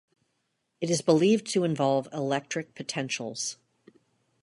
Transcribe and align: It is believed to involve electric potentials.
It 0.79 0.89
is 0.89 1.03
believed 1.03 1.45
to 1.51 1.63
involve 1.63 2.09
electric 2.11 2.73
potentials. 2.73 3.57